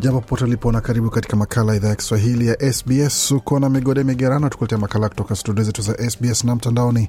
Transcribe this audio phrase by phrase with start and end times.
[0.00, 3.30] Jambo popote ulipo na karibu katika makala idhaa ya Kiswahili ya SBS.
[3.30, 7.08] Uko na migode migerano, tukuletea makala kutoka studio zetu za SBS na mtandaoni,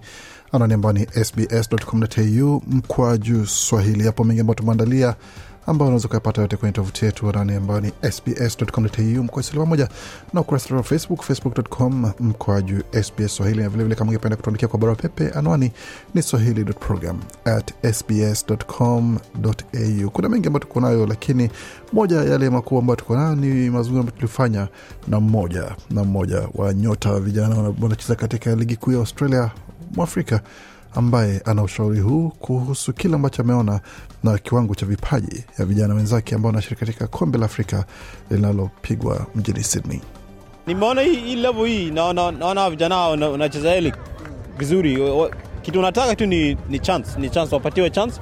[0.52, 4.04] anwani ambao ni sbs.com.au mkwaju swahili.
[4.04, 5.16] Hapo mengi ambayo tumeandalia
[5.70, 9.90] ambao unaweza kuyapata yote kwenye tovuti yetu anani ambayo ni sbs.com.au mkwasili pamoja
[10.34, 14.96] na ukurasa wa Facebook, facebook.com mkoaju SBS Swahili, na vilevile kama ungependa kutuandikia kwa barua
[14.96, 15.72] pepe, anwani
[16.14, 17.20] ni swahili.program.
[20.14, 21.50] Kuna mengi ambayo tuko nayo, lakini
[21.94, 24.68] moja ya yale makubwa ambayo tuko nayo ni mazungumzo ambayo tulifanya
[25.08, 29.52] na mmoja na mmoja wa nyota vijana wanacheza katika ligi kuu ya Australia
[29.96, 30.42] mwafrika
[30.96, 33.80] ambaye ana ushauri huu kuhusu kile ambacho ameona
[34.24, 37.86] na kiwango cha vipaji ya vijana wenzake ambao wanashiriki katika kombe la Afrika
[38.32, 40.02] linalopigwa mjini Sydney.
[40.68, 43.94] Nimeona hii, hii level hii naona, naona vijana wanacheza hili
[44.58, 44.98] vizuri.
[45.62, 48.20] Kitu nataka tu ni, ni chance, ni chance, wapatiwe chance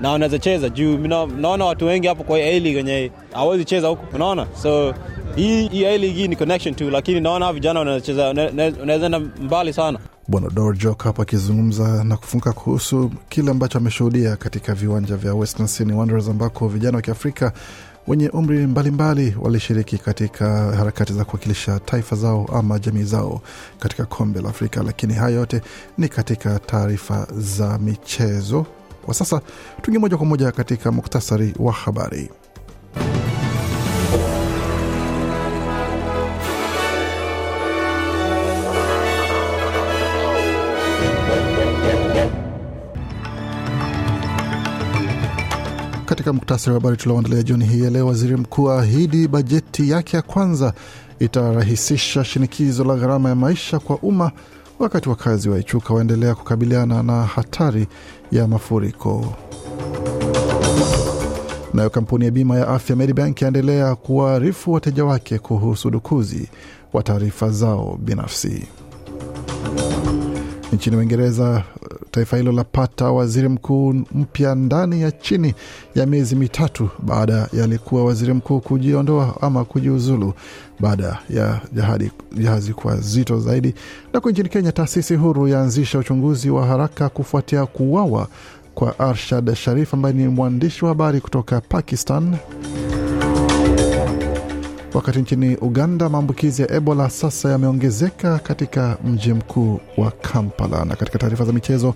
[0.00, 3.88] na wanaweza cheza juu na, naona watu wengi hapo kwa hii league wenye hawezi cheza
[3.88, 4.94] huku, unaona so
[5.36, 9.98] hii hii hii ni connection tu, lakini naona vijana wanacheza wanaweza enda mbali sana.
[10.28, 15.96] Bwana dor hapo akizungumza na kufunga kuhusu kile ambacho ameshuhudia katika viwanja vya Western Sydney
[15.96, 17.52] Wanderers ambako vijana wa Kiafrika
[18.06, 23.40] wenye umri mbalimbali walishiriki katika harakati za kuwakilisha taifa zao ama jamii zao
[23.78, 24.82] katika kombe la Afrika.
[24.82, 25.62] Lakini haya yote
[25.98, 28.66] ni katika taarifa za michezo.
[29.04, 29.40] Kwa sasa
[29.82, 32.30] tuingie moja kwa moja katika muktasari wa habari.
[46.28, 50.22] Katika muktasari wa habari tulioandalia jioni hii ya leo, waziri mkuu aahidi bajeti yake ya
[50.22, 50.72] kwanza
[51.18, 54.32] itarahisisha shinikizo la gharama ya maisha kwa umma,
[54.78, 57.86] wakati wakazi wa Ichuka waendelea kukabiliana na hatari
[58.32, 59.34] ya mafuriko.
[61.74, 66.48] Nayo kampuni ya bima ya afya Medibank yaendelea kuwaarifu wateja wake kuhusu udukuzi
[66.92, 68.66] wa taarifa zao binafsi.
[70.72, 71.62] Nchini Uingereza,
[72.10, 75.54] taifa hilo lapata waziri mkuu mpya ndani ya chini
[75.94, 80.32] ya miezi mitatu baada ya aliyekuwa waziri mkuu kujiondoa ama kujiuzulu
[80.80, 83.74] baada ya jahadi, jahazi kuwa zito zaidi.
[84.12, 88.28] Nako nchini Kenya, taasisi huru yaanzisha uchunguzi wa haraka kufuatia kuuawa
[88.74, 92.36] kwa Arshad Sharif ambaye ni mwandishi wa habari kutoka Pakistan.
[94.98, 100.84] Wakati nchini Uganda maambukizi ya Ebola sasa yameongezeka katika mji mkuu wa Kampala.
[100.84, 101.94] Na katika taarifa za michezo,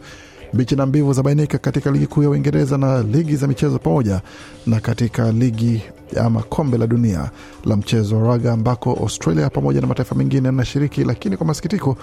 [0.52, 4.20] bichi na mbivu zabainika katika ligi kuu ya Uingereza na ligi za michezo pamoja
[4.66, 5.82] na katika ligi
[6.20, 7.30] ama kombe la dunia
[7.64, 11.96] la mchezo wa raga ambako Australia pamoja na mataifa mengine yanashiriki, lakini kwa masikitiko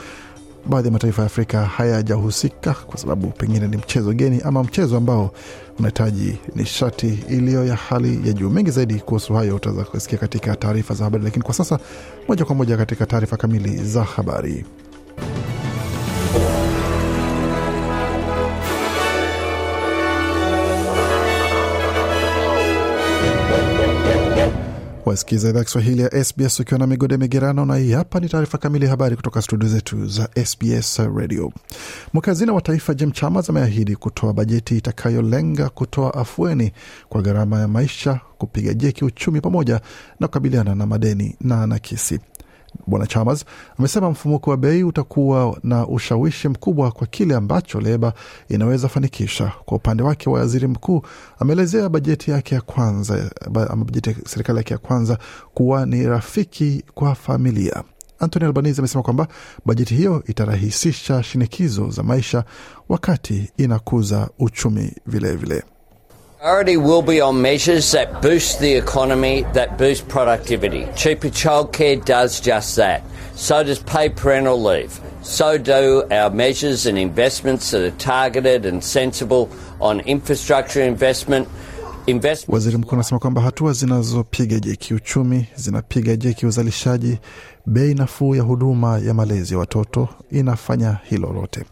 [0.66, 5.32] baadhi ya mataifa ya Afrika hayajahusika kwa sababu pengine ni mchezo geni ama mchezo ambao
[5.80, 8.50] unahitaji nishati iliyo ya hali ya juu.
[8.50, 11.80] Mengi zaidi kuhusu hayo utaweza kusikia katika taarifa za habari, lakini kwa sasa
[12.28, 14.66] moja kwa moja katika taarifa kamili za habari.
[25.10, 28.86] Wasikiza idhaa Kiswahili ya SBS ukiwa na migode migerano, na hii hapa ni taarifa kamili
[28.86, 31.52] ya habari kutoka studio zetu za SBS Radio.
[32.14, 36.72] Mwakazina wa taifa Jim Chalmers ameahidi kutoa bajeti itakayolenga kutoa afueni
[37.10, 39.82] kwa gharama ya maisha, kupiga jeki uchumi pamoja
[40.20, 42.20] na kukabiliana na madeni na nakisi.
[42.88, 43.46] Bwana Chalmers
[43.80, 48.14] amesema mfumuko wa bei utakuwa na ushawishi mkubwa kwa kile ambacho leba
[48.50, 49.52] inaweza fanikisha.
[49.66, 51.02] Kwa upande wake, waziri mkuu
[51.40, 53.32] ameelezea bajeti yake ya kwanza
[53.70, 55.18] ama bajeti ya serikali yake ya kwanza
[55.54, 57.84] kuwa ni rafiki kwa familia.
[58.20, 59.28] Anthony Albanese amesema kwamba
[59.66, 62.44] bajeti hiyo itarahisisha shinikizo za maisha
[62.90, 65.64] wakati inakuza uchumi vilevile vile.
[66.42, 70.88] Priority will be on measures that boost the economy, that boost productivity.
[70.96, 73.04] Cheaper childcare does just that.
[73.36, 74.98] So does paid parental leave.
[75.22, 79.50] So do our measures and investments that are targeted and sensible
[79.82, 81.48] on infrastructure investment.
[82.08, 87.18] Investment Waziri mkuu anasema kwamba hatua zinazopiga jeki uchumi zinapiga jeki uzalishaji.
[87.66, 91.64] Bei nafuu ya huduma ya malezi ya watoto inafanya hilo lote.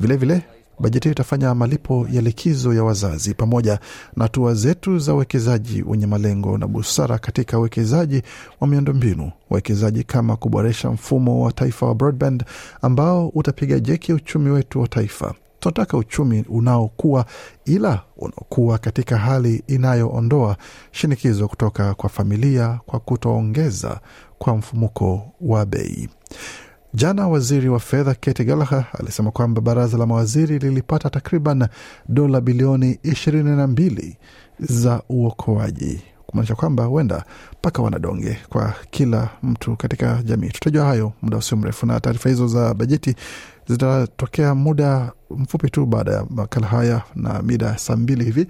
[0.00, 0.42] Vilevile
[0.80, 3.78] bajeti hiyo itafanya malipo ya likizo ya wazazi pamoja
[4.16, 8.22] na hatua zetu za uwekezaji wenye malengo na busara katika uwekezaji
[8.60, 12.44] wa miundombinu, uwekezaji kama kuboresha mfumo wa taifa wa broadband
[12.82, 15.34] ambao utapiga jeki uchumi wetu wa taifa.
[15.60, 17.26] Tunataka uchumi unaokuwa
[17.64, 20.56] ila unaokuwa katika hali inayoondoa
[20.92, 24.00] shinikizo kutoka kwa familia kwa kutoongeza
[24.38, 26.08] kwa mfumuko wa bei.
[26.96, 31.68] Jana waziri wa fedha Kate Gallagher alisema kwamba baraza la mawaziri lilipata takriban
[32.08, 34.16] dola bilioni ishirini na mbili
[34.60, 37.24] za uokoaji, kumaanisha kwamba huenda
[37.58, 40.48] mpaka wanadonge kwa kila mtu katika jamii.
[40.48, 43.14] Tutajua hayo muda usio mrefu, na taarifa hizo za bajeti
[43.68, 48.46] zitatokea muda mfupi tu baada ya makala haya, na mida saa mbili hivi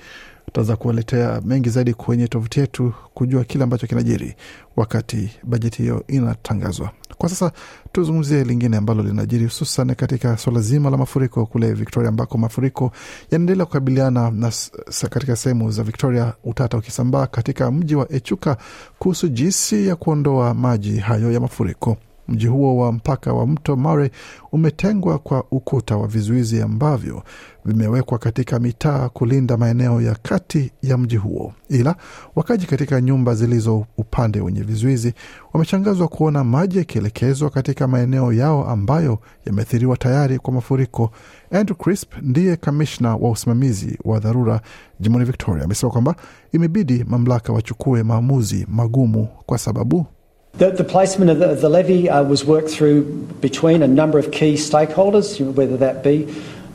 [0.56, 4.34] tutaweza kuwaletea mengi zaidi kwenye tovuti yetu kujua kile ambacho kinajiri
[4.76, 6.90] wakati bajeti hiyo inatangazwa.
[7.18, 7.52] Kwa sasa
[7.92, 12.92] tuzungumzie lingine ambalo linajiri hususan katika suala zima la mafuriko kule Victoria, ambako mafuriko
[13.30, 14.52] yanaendelea kukabiliana na
[15.10, 18.56] katika sehemu za Victoria, utata ukisambaa katika mji wa Echuka
[18.98, 21.96] kuhusu jinsi ya kuondoa maji hayo ya mafuriko.
[22.28, 24.10] Mji huo wa mpaka wa mto Mare
[24.52, 27.22] umetengwa kwa ukuta wa vizuizi ambavyo
[27.64, 31.96] vimewekwa katika mitaa kulinda maeneo ya kati ya mji huo, ila
[32.36, 35.14] wakaji katika nyumba zilizo upande wenye vizuizi
[35.52, 41.10] wameshangazwa kuona maji yakielekezwa katika maeneo yao ambayo yameathiriwa tayari kwa mafuriko.
[41.50, 44.60] Andrew Crisp ndiye kamishna wa usimamizi wa dharura
[45.00, 46.16] jimboni Victoria, amesema kwamba
[46.52, 50.06] imebidi mamlaka wachukue maamuzi magumu kwa sababu
[50.58, 53.02] The, the placement of the, of the levy uh, was worked through
[53.40, 56.26] between a number of key stakeholders, whether that be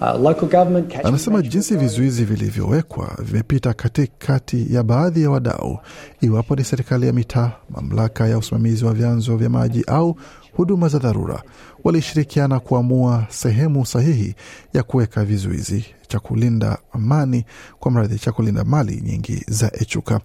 [0.02, 5.80] uh, local government, Anasema jinsi vizuizi vilivyowekwa vimepita katikati ya baadhi ya wadau,
[6.22, 10.16] iwapo ni serikali ya mitaa, mamlaka ya usimamizi wa vyanzo vya maji au
[10.54, 11.44] huduma za dharura.
[11.84, 14.36] Walishirikiana kuamua sehemu sahihi
[14.74, 17.46] ya kuweka vizuizi cha kulinda amani,
[17.80, 20.20] kwa mradhi cha kulinda mali nyingi za Echuka.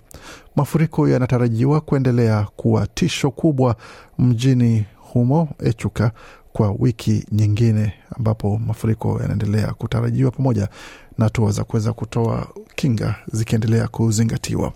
[0.56, 3.76] Mafuriko yanatarajiwa kuendelea kuwa tisho kubwa
[4.18, 6.12] mjini humo Echuka
[6.52, 10.68] kwa wiki nyingine, ambapo mafuriko yanaendelea kutarajiwa pamoja
[11.18, 14.72] na hatua za kuweza kutoa kinga zikiendelea kuzingatiwa.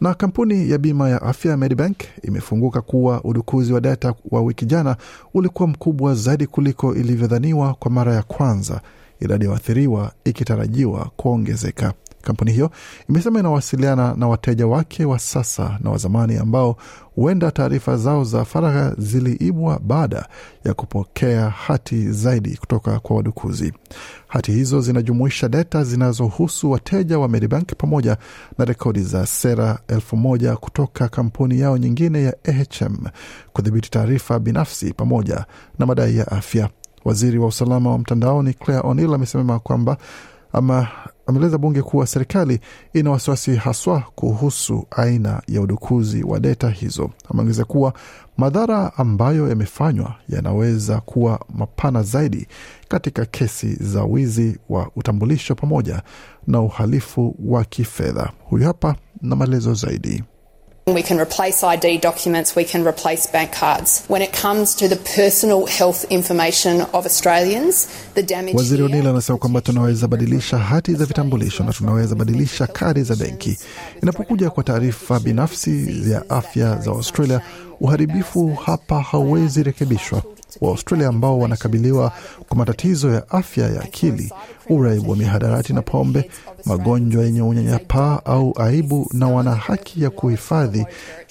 [0.00, 4.66] Na kampuni ya bima ya afya ya Medibank imefunguka kuwa udukuzi wa data wa wiki
[4.66, 4.96] jana
[5.34, 8.80] ulikuwa mkubwa zaidi kuliko ilivyodhaniwa kwa mara ya kwanza,
[9.20, 11.92] idadi ya waathiriwa ikitarajiwa kuongezeka.
[12.22, 12.70] Kampuni hiyo
[13.08, 16.76] imesema inawasiliana na wateja wake wa sasa na wa zamani ambao
[17.14, 20.28] huenda taarifa zao za faragha ziliibwa baada
[20.64, 23.72] ya kupokea hati zaidi kutoka kwa wadukuzi.
[24.28, 28.16] Hati hizo zinajumuisha data zinazohusu wateja wa Medibank pamoja
[28.58, 32.96] na rekodi za sera elfu moja kutoka kampuni yao nyingine ya AHM
[33.52, 35.44] kudhibiti taarifa binafsi pamoja
[35.78, 36.68] na madai ya afya.
[37.06, 39.96] Waziri wa usalama wa mtandaoni Claire O'Neill amesema kwamba
[40.52, 40.88] ama
[41.26, 42.60] ameeleza bunge kuwa serikali
[42.92, 47.10] ina wasiwasi haswa kuhusu aina ya udukuzi wa data hizo.
[47.30, 47.92] Ameongeza kuwa
[48.36, 52.46] madhara ambayo yamefanywa yanaweza kuwa mapana zaidi
[52.88, 56.02] katika kesi za wizi wa utambulisho pamoja
[56.46, 58.30] na uhalifu wa kifedha.
[58.44, 60.24] Huyu hapa na maelezo zaidi.
[60.88, 64.04] We can replace ID documents, we can replace bank cards.
[64.06, 69.38] When it comes to the personal health information of Australians, the damage Waziri O'Neill anasema
[69.38, 73.58] kwamba tunaweza badilisha hati za vitambulisho na tunaweza badilisha kadi za benki.
[74.02, 77.40] Inapokuja kwa taarifa binafsi ya afya za Australia,
[77.80, 80.22] uharibifu hapa hauwezi rekebishwa.
[80.60, 82.12] Waaustralia ambao wanakabiliwa
[82.48, 84.32] kwa matatizo ya afya ya akili,
[84.68, 86.30] uraibu wa mihadarati na pombe,
[86.64, 90.86] magonjwa yenye unyanyapaa au aibu, na wana haki ya kuhifadhi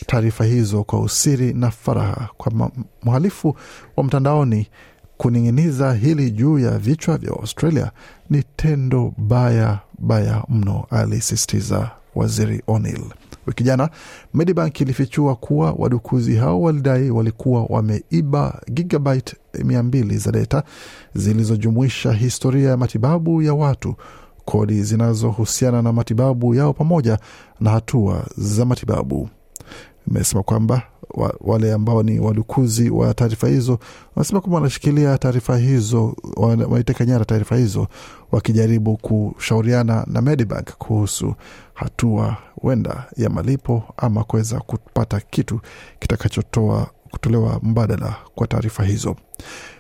[0.08, 2.30] taarifa hizo kwa usiri na faraha.
[2.38, 2.72] Kwa
[3.04, 3.56] mhalifu
[3.96, 4.68] wa mtandaoni
[5.18, 7.92] kuning'iniza hili juu ya vichwa vya Australia
[8.30, 13.04] ni tendo baya baya mno, alisisitiza waziri O'Neill.
[13.48, 13.90] Wiki jana
[14.34, 20.64] Medibank ilifichua kuwa wadukuzi hao walidai walikuwa wameiba gigabyte mia mbili za data
[21.16, 23.96] zilizojumuisha historia ya matibabu ya watu,
[24.46, 27.20] kodi zinazohusiana na matibabu yao pamoja
[27.60, 29.30] na hatua za matibabu.
[30.12, 30.82] Imesema kwamba
[31.14, 33.80] wa, wale ambao ni wadukuzi wa taarifa hizo
[34.16, 37.88] wanasema kwamba wanashikilia taarifa hizo, wana- wanaiteka nyara taarifa hizo
[38.32, 41.36] wakijaribu kushauriana na Medibank kuhusu
[41.74, 45.60] hatua huenda ya malipo ama kuweza kupata kitu
[46.00, 49.16] kitakachotoa kutolewa mbadala kwa taarifa hizo.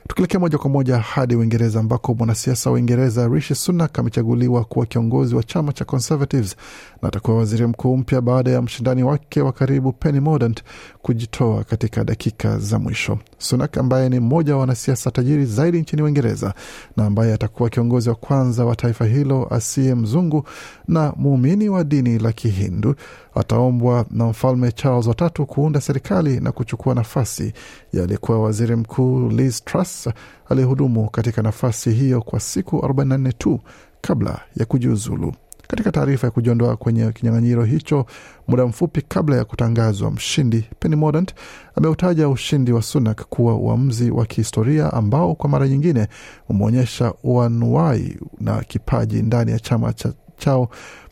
[0.07, 5.35] Tukielekea moja kwa moja hadi Uingereza ambako mwanasiasa wa Uingereza Rishi Sunak amechaguliwa kuwa kiongozi
[5.35, 6.55] wa chama cha Conservatives
[7.01, 10.63] na atakuwa waziri mkuu mpya baada ya mshindani wake wa karibu Penny Mordaunt
[11.01, 13.19] kujitoa katika dakika za mwisho.
[13.37, 16.53] Sunak ambaye ni mmoja wa wanasiasa tajiri zaidi nchini Uingereza
[16.97, 20.43] na ambaye atakuwa kiongozi wa kwanza wa taifa hilo asiye mzungu
[20.87, 22.95] na muumini wa dini la Kihindu
[23.35, 27.53] ataombwa na mfalme Charles watatu kuunda serikali na kuchukua nafasi
[27.93, 30.09] ya aliyekuwa waziri mkuu Liz Truss
[30.49, 33.59] aliyehudumu katika nafasi hiyo kwa siku 44 tu
[34.01, 35.33] kabla ya kujiuzulu.
[35.67, 38.05] Katika taarifa ya kujiondoa kwenye kinyang'anyiro hicho
[38.47, 41.33] muda mfupi kabla ya kutangazwa mshindi, Penny Mordaunt
[41.75, 46.07] ameutaja ushindi wa Sunak kuwa uamuzi wa kihistoria ambao kwa mara nyingine
[46.49, 50.69] umeonyesha uanuai na kipaji ndani ya chama cha chao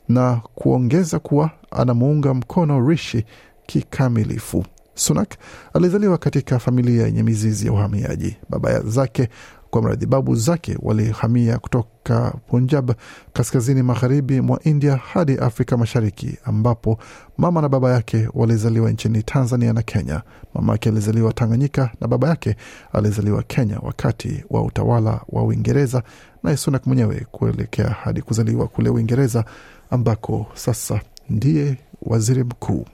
[0.09, 3.25] na kuongeza kuwa anamuunga mkono Rishi
[3.65, 4.65] kikamilifu.
[4.95, 5.33] Sunak
[5.73, 8.37] alizaliwa katika familia yenye mizizi ya uhamiaji.
[8.49, 9.29] Baba zake
[9.69, 12.91] kwa mradhi, babu zake walihamia kutoka Punjab,
[13.33, 16.97] kaskazini magharibi mwa India hadi Afrika Mashariki, ambapo
[17.37, 20.21] mama na baba yake walizaliwa nchini Tanzania na Kenya.
[20.53, 22.55] Mama yake alizaliwa Tanganyika na baba yake
[22.93, 26.03] alizaliwa Kenya wakati wa utawala wa Uingereza,
[26.43, 29.45] naye Sunak mwenyewe kuelekea hadi kuzaliwa kule Uingereza
[29.93, 32.85] ambako sasa ndiye waziri mkuu.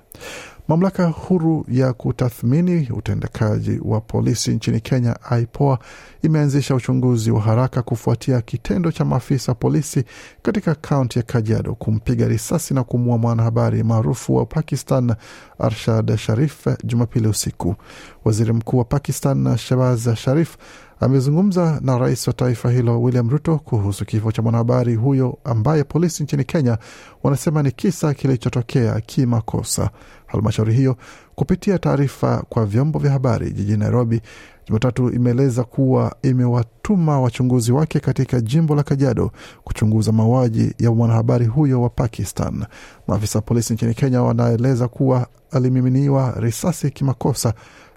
[0.67, 5.79] Mamlaka huru ya kutathmini utendekaji wa polisi nchini Kenya, IPOA,
[6.21, 10.03] imeanzisha uchunguzi wa haraka kufuatia kitendo cha maafisa polisi
[10.41, 15.15] katika kaunti ya Kajiado kumpiga risasi na kumua mwanahabari maarufu wa Pakistan
[15.59, 17.75] Arshad Sharif Jumapili usiku.
[18.25, 20.57] Waziri mkuu wa Pakistan Shehbaz Sharif
[20.99, 26.23] amezungumza na rais wa taifa hilo William Ruto kuhusu kifo cha mwanahabari huyo ambaye polisi
[26.23, 26.77] nchini Kenya
[27.23, 29.89] wanasema ni kisa kilichotokea kimakosa.
[30.27, 30.95] Halmashauri hiyo
[31.35, 34.21] kupitia taarifa kwa vyombo vya habari jijini Nairobi
[34.69, 39.31] Jumatatu imeeleza kuwa imewatuma wachunguzi wake katika jimbo la Kajiado
[39.63, 42.65] kuchunguza mauaji ya mwanahabari huyo wa Pakistan.
[43.07, 47.53] Maafisa wa polisi nchini Kenya wanaeleza kuwa alimiminiwa risasi kimakosa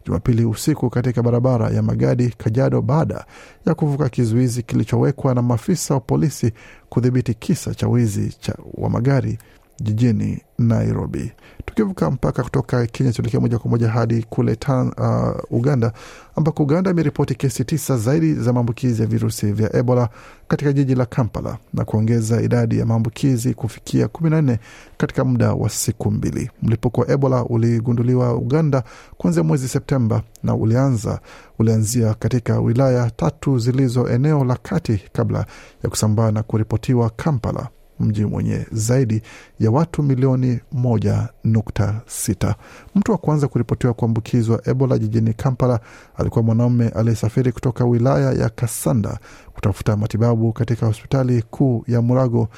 [0.07, 3.25] Jumapili usiku katika barabara ya Magadi, Kajado baada
[3.67, 6.53] ya kuvuka kizuizi kilichowekwa na maafisa wa polisi
[6.89, 9.39] kudhibiti kisa cha wizi cha wa magari
[9.83, 11.33] jijini Nairobi.
[11.65, 15.93] Tukivuka mpaka kutoka Kenya, tuelekea moja kwa moja hadi kule tan, uh, Uganda
[16.37, 20.09] ambako Uganda imeripoti kesi tisa zaidi za maambukizi ya virusi vya Ebola
[20.49, 24.59] katika jiji la Kampala na kuongeza idadi ya maambukizi kufikia kumi na nne
[24.97, 26.51] katika muda wa siku mbili.
[26.63, 28.85] Mlipuko wa Ebola uligunduliwa Uganda
[29.17, 31.21] kuanzia mwezi Septemba na ulianza
[31.59, 35.47] ulianzia katika wilaya tatu zilizo eneo la kati kabla
[35.85, 37.69] ya kusambaa na kuripotiwa Kampala
[38.01, 39.23] mji mwenye zaidi
[39.61, 42.55] ya watu milioni moja nukta sita.
[42.95, 45.81] Mtu wa kwanza kuripotiwa kuambukizwa Ebola jijini Kampala
[46.17, 49.19] alikuwa mwanaume aliyesafiri kutoka wilaya ya Kasanda
[49.55, 52.49] kutafuta matibabu katika hospitali kuu ya Murago.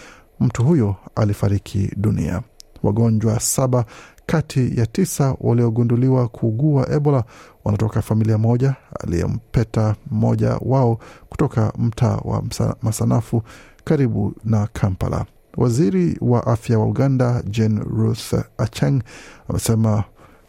[0.40, 2.42] Mtu huyo alifariki dunia.
[2.82, 3.84] Wagonjwa saba
[4.26, 7.24] kati ya tisa waliogunduliwa kuugua Ebola
[7.64, 10.98] wanatoka familia moja aliyempeta mmoja wao
[11.28, 12.42] kutoka mtaa wa
[12.82, 13.42] Masanafu
[13.84, 15.26] karibu na Kampala.
[15.56, 19.02] Waziri wa afya wa Uganda Jane Ruth Acheng
[19.48, 20.04] amesema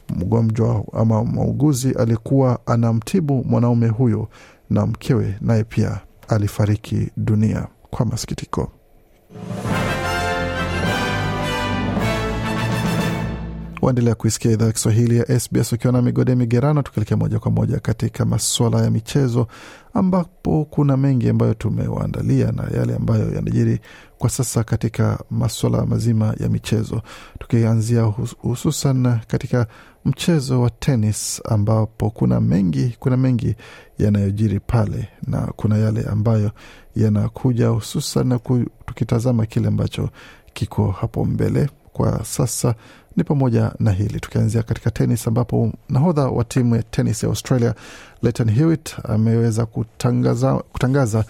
[0.10, 4.28] mgonjwa ama muuguzi alikuwa anamtibu mwanaume huyo
[4.70, 8.72] na mkewe naye pia alifariki dunia kwa masikitiko.
[13.86, 17.80] Waendelea kuisikia idhaa ya Kiswahili ya SBS ukiwa na migode migerano, tukielekea moja kwa moja
[17.80, 19.48] katika masuala ya michezo,
[19.94, 23.80] ambapo kuna mengi ambayo tumewaandalia na yale ambayo yanajiri
[24.18, 27.02] kwa sasa katika masuala mazima ya michezo,
[27.40, 28.02] tukianzia
[28.42, 29.68] hususan katika
[30.06, 33.56] mchezo wa tenis, ambapo kuna mengi kuna mengi
[33.98, 36.52] yanayojiri pale na kuna yale ambayo
[36.96, 38.40] yanakuja hususan
[38.86, 40.10] tukitazama kile ambacho
[40.54, 42.76] kiko hapo mbele kwa sasa
[43.16, 44.20] ni pamoja na hili.
[44.20, 47.76] Tukianzia katika tenis ambapo nahodha wa timu ya tenis ya Australia
[48.22, 51.26] Leighton Hewitt ameweza kutangaza, kutangaza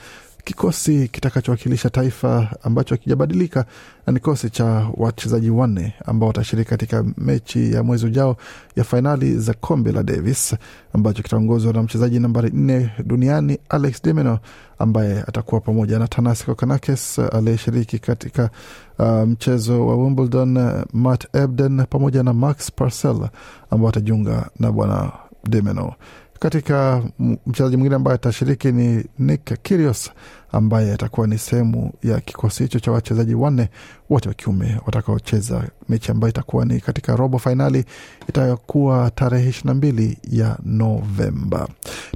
[0.46, 3.66] kikosi kitakachowakilisha taifa ambacho hakijabadilika
[4.08, 4.66] na ni kikosi cha
[4.98, 8.38] wachezaji wanne ambao watashiriki katika mechi ya mwezi ujao
[8.76, 10.56] ya fainali za kombe la Davis
[10.94, 14.40] ambacho kitaongozwa na mchezaji nambari nne duniani Alex de Minaur
[14.80, 18.50] ambaye atakuwa pamoja na Tanasi Kokonakis aliyeshiriki katika
[19.00, 23.30] uh, mchezo wa Wimbledon, Matt Ebden pamoja na Max Purcell
[23.70, 25.12] ambao watajiunga na bwana
[25.50, 25.94] de Minaur.
[26.40, 27.04] Katika
[27.48, 30.12] mchezaji mwingine ambaye atashiriki ni Nick Kyrgios
[30.52, 33.70] ambaye atakuwa ni sehemu ya kikosi hicho cha wachezaji wanne
[34.10, 37.86] wote wa kiume watakaocheza mechi ambayo itakuwa ni katika robo fainali
[38.30, 41.68] itakuwa tarehe ishirini na mbili ya Novemba.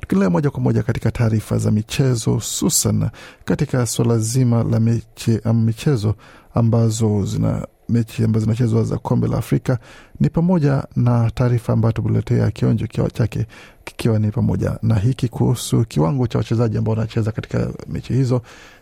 [0.02, 3.10] Tukiendelea moja kwa moja katika taarifa za michezo, hususan
[3.46, 6.16] katika suala zima la mechi, am, michezo
[6.54, 9.79] ambazo zina mechi ambazo zinachezwa za kombe la Afrika
[10.19, 13.46] ni pamoja na taarifa ambayo tumeletea kionjo chake
[13.84, 18.41] kikiwa ni pamoja na hiki kuhusu kiwango cha wachezaji ambao wanacheza katika mechi hizo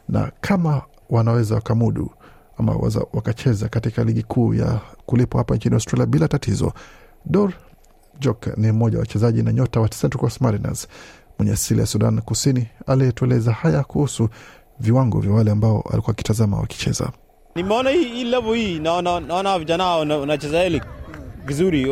[0.10, 2.12] na kama wanaweza wakamudu
[2.58, 6.74] ama waza, wakacheza katika ligi kuu ya kulipwa hapa nchini Australia bila tatizo.
[7.26, 7.54] Dor
[8.20, 10.88] Jok ni mmoja wa wachezaji na nyota wa Central Coast Mariners
[11.38, 14.30] mwenye asili ya Sudan Kusini aliyetueleza haya kuhusu
[14.80, 17.12] viwango vya wale ambao alikuwa akitazama wakicheza.
[17.58, 20.82] Nimeona hii, hii level hii naona naona vijana wanacheza hili
[21.46, 21.88] vizuri.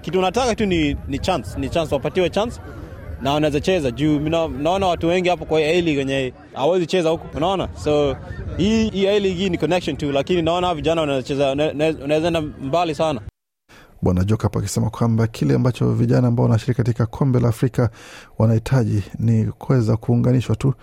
[0.00, 2.60] Kitu nataka tu ni, ni chance, ni chance wapatiwe chance
[3.22, 7.24] na wanaweza cheza juu naona watu wengi hapo kwa hii league wenye hawezi cheza huko,
[7.36, 7.68] unaona.
[7.84, 8.16] So
[8.56, 12.94] hii hii A league hii ni connection tu, lakini naona vijana wanacheza wanaweza enda mbali
[12.94, 13.20] sana.
[14.02, 17.90] Bwana Jokap akisema kwamba kile ambacho vijana ambao wanashiriki katika kombe la Afrika
[18.38, 20.74] wanahitaji ni kuweza kuunganishwa tu,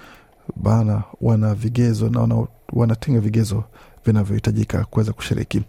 [0.55, 3.63] bana wana vigezo na wana, vigezo
[4.05, 5.61] vinavyohitajika kuweza kushiriki.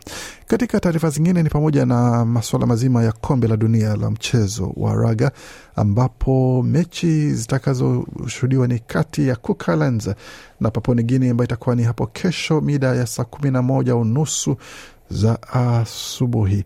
[0.47, 4.95] Katika taarifa zingine ni pamoja na masuala mazima ya kombe la dunia la mchezo wa
[4.95, 5.33] raga,
[5.77, 10.11] ambapo mechi zitakazoshuhudiwa ni kati ya Cook Islands
[10.61, 14.57] na Papua Nigini ambayo itakuwa ni hapo kesho mida ya saa kumi na moja unusu
[15.11, 16.65] za asubuhi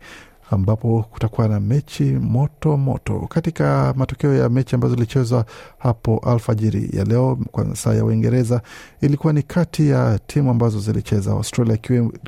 [0.50, 3.26] ambapo kutakuwa na mechi moto moto.
[3.28, 5.44] Katika matokeo ya mechi ambazo zilichezwa
[5.78, 8.62] hapo alfajiri ya leo kwa saa ya Uingereza,
[9.00, 11.74] ilikuwa ni kati ya timu ambazo zilicheza, Australia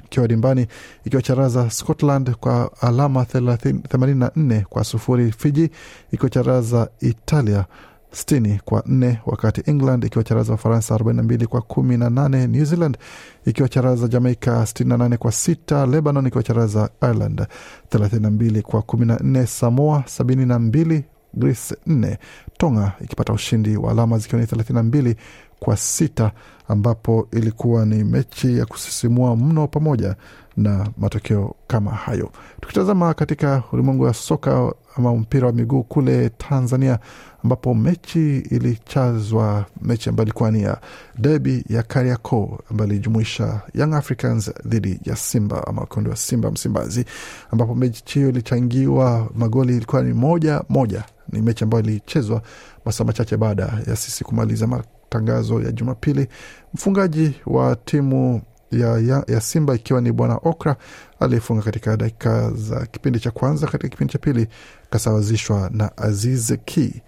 [0.05, 0.67] ikiwa dimbani
[1.05, 5.71] ikiwacharaza Scotland kwa alama 30 84 kwa sufuri, Fiji
[6.13, 7.65] ikiwa charaza Italia
[8.13, 12.99] 60 kwa nne wakati England ikiwa charaza Ufaransa 42 kwa kumi na nane New Zealand
[13.47, 17.47] ikiwa charaza Jamaica 68 kwa sita Lebanon ikiwa charaza Ireland
[17.91, 21.03] 32 kwa kumi na nne Samoa 72
[21.35, 22.17] Greece 4
[22.59, 25.15] Tonga ikipata ushindi wa alama zikiwa ni 32
[25.63, 26.33] kwa sita
[26.69, 30.17] ambapo ilikuwa ni mechi ya kusisimua mno pamoja
[30.57, 32.31] na matokeo kama hayo.
[32.61, 36.99] Tukitazama katika ulimwengu wa soka ama mpira wa miguu kule Tanzania,
[37.45, 40.81] ambapo mechi ilichazwa, mechi ambayo ilikuwa ni ya
[41.19, 47.05] debi ya Kariakoo ambayo ilijumuisha Young Africans dhidi ya Simba ama kundi wa Simba Msimbazi,
[47.51, 51.05] ambapo mechi hiyo ilichangiwa magoli, ilikuwa ni moja moja.
[51.33, 52.43] Ni mechi ambayo ilichezwa
[52.85, 54.67] masaa machache baada ya sisi kumaliza
[55.13, 56.29] matangazo ya Jumapili.
[56.75, 60.77] Mfungaji wa timu ya, ya, ya Simba ikiwa ni bwana Okra
[61.21, 63.67] aliyefunga katika dakika za kipindi cha kwanza.
[63.67, 64.47] Katika kipindi cha pili
[64.91, 67.03] kasawazishwa na Aziz Ki,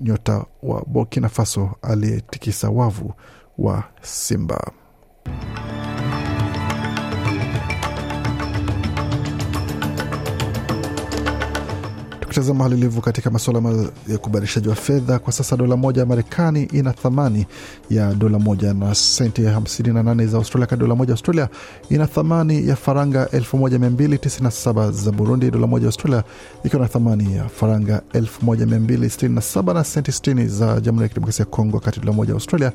[0.00, 3.14] nyota wa Burkina Faso aliyetikisa wavu
[3.58, 4.72] wa Simba.
[12.34, 13.74] Tukitazama hali ilivyo katika masuala
[14.08, 17.46] ya kubadilishaji wa fedha kwa sasa, dola moja ya Marekani ina thamani
[17.90, 20.66] ya dola moja na senti 58 za Australia.
[20.66, 21.48] Kati dola moja ya Australia
[21.90, 25.50] ina thamani ya faranga 1297 za Burundi.
[25.50, 26.24] Dola moja ya Australia
[26.64, 31.76] ikiwa na thamani ya faranga 1267 na senti 60 za Jamhuri ya Kidemokrasia ya Kongo,
[31.76, 32.72] wakati dola moja ya Australia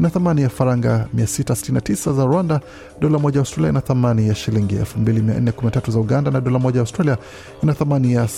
[0.00, 2.60] ina thamani ya faranga 669 za Rwanda.
[3.00, 6.80] Dola moja ya Australia ina thamani ya shilingi 2413 za Uganda, na dola moja ya
[6.80, 7.16] Australia
[7.62, 8.28] ina thamani ya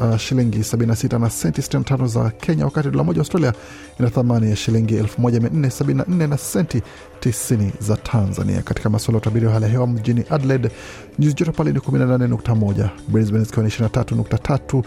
[0.00, 3.52] uh, shilingi 76 na senti 65 za Kenya, wakati dola moja Australia
[4.00, 6.82] ina thamani ya shilingi 1474 na senti
[7.20, 8.62] 90 za Tanzania.
[8.62, 10.70] Katika masuala ya utabiri wa hali ya hewa mjini Adelaide,
[11.18, 14.82] nyuzi joto pale ni 18.1, Brisbane zikiwa ni 23.3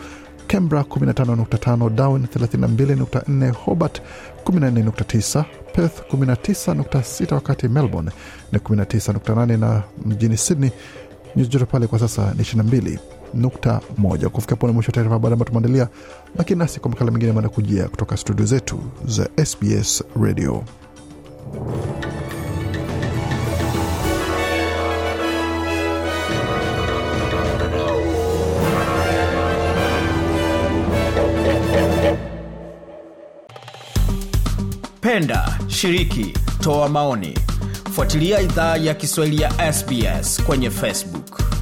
[0.47, 4.01] Canberra 15.5, Darwin 32.4, Hobart
[4.45, 8.11] 14.9, Perth 19.6, wakati Melbourne
[8.51, 10.71] ni 19.8 na mjini Sydney
[11.35, 12.97] nyuzi joto pale kwa sasa ni 22
[13.33, 14.29] nukta moja.
[14.29, 15.87] Kufikia pone mwisho taarifa habari ambayo tumeandalia,
[16.37, 20.63] lakini nasi kwa makala mengine ambayo kujia kutoka studio zetu za SBS Radio.
[35.01, 37.37] Penda, shiriki, toa maoni.
[37.91, 41.56] Fuatilia idhaa ya Kiswahili ya SBS kwenye Facebook.